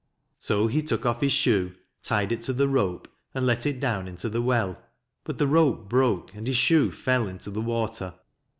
So 0.39 0.65
he 0.65 0.81
took 0.81 1.05
off 1.05 1.21
his 1.21 1.31
shoe, 1.31 1.75
tied 2.01 2.31
it 2.31 2.41
to 2.41 2.53
the 2.53 2.67
rope, 2.67 3.07
and 3.35 3.45
let 3.45 3.67
it 3.67 3.79
down 3.79 4.07
into 4.07 4.29
the 4.29 4.41
well. 4.41 4.81
But 5.25 5.37
the 5.37 5.45
rope 5.45 5.87
broke, 5.89 6.33
and 6.33 6.47
his 6.47 6.57
shoe 6.57 6.89
fell 6.89 7.27
into 7.27 7.51
the 7.51 7.61
water. 7.61 8.15